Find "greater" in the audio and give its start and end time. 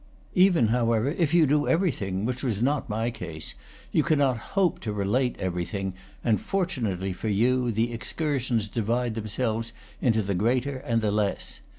10.33-10.77